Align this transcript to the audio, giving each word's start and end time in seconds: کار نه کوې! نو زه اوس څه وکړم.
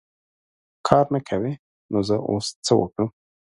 کار 0.87 1.05
نه 1.13 1.19
کوې! 1.27 1.53
نو 1.91 1.99
زه 2.09 2.15
اوس 2.29 2.47
څه 2.65 2.73
وکړم. 2.79 3.09